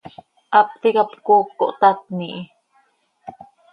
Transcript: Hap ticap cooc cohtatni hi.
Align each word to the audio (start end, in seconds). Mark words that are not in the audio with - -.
Hap 0.53 0.69
ticap 0.81 1.11
cooc 1.27 1.47
cohtatni 1.59 2.29
hi. 2.33 2.39